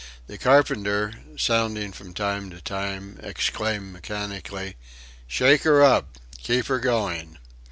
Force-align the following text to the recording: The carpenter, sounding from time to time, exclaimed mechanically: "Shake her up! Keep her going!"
The 0.25 0.39
carpenter, 0.39 1.13
sounding 1.37 1.91
from 1.91 2.15
time 2.15 2.49
to 2.49 2.59
time, 2.59 3.19
exclaimed 3.21 3.93
mechanically: 3.93 4.75
"Shake 5.27 5.61
her 5.61 5.83
up! 5.83 6.17
Keep 6.41 6.65
her 6.65 6.79
going!" 6.79 7.37